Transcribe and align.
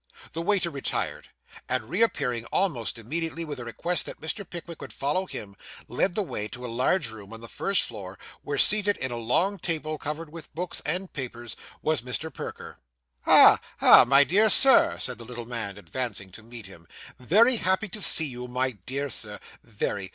The 0.33 0.41
waiter 0.41 0.71
retired; 0.71 1.29
and 1.69 1.87
reappearing 1.91 2.45
almost 2.45 2.97
immediately 2.97 3.45
with 3.45 3.59
a 3.59 3.63
request 3.63 4.07
that 4.07 4.19
Mr. 4.19 4.43
Pickwick 4.49 4.81
would 4.81 4.91
follow 4.93 5.27
him, 5.27 5.55
led 5.87 6.15
the 6.15 6.23
way 6.23 6.47
to 6.47 6.65
a 6.65 6.75
large 6.75 7.11
room 7.11 7.31
on 7.31 7.39
the 7.41 7.47
first 7.47 7.83
floor, 7.83 8.17
where, 8.41 8.57
seated 8.57 8.97
at 8.97 9.11
a 9.11 9.15
long 9.15 9.59
table 9.59 9.99
covered 9.99 10.31
with 10.31 10.55
books 10.55 10.81
and 10.87 11.13
papers, 11.13 11.55
was 11.83 12.01
Mr. 12.01 12.33
Perker. 12.33 12.79
'Ah 13.27 13.59
ah, 13.79 14.03
my 14.07 14.23
dear 14.23 14.49
Sir,' 14.49 14.97
said 14.97 15.19
the 15.19 15.23
little 15.23 15.45
man, 15.45 15.77
advancing 15.77 16.31
to 16.31 16.41
meet 16.41 16.65
him; 16.65 16.87
'very 17.19 17.57
happy 17.57 17.87
to 17.89 18.01
see 18.01 18.25
you, 18.25 18.47
my 18.47 18.71
dear 18.71 19.07
Sir, 19.07 19.39
very. 19.63 20.09